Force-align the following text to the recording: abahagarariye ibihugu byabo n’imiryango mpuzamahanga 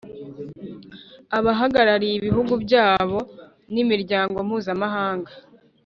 abahagarariye 1.37 2.13
ibihugu 2.19 2.53
byabo 2.63 3.19
n’imiryango 3.73 4.37
mpuzamahanga 4.47 5.31